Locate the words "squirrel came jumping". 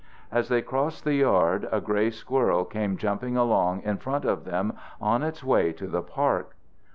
2.09-3.37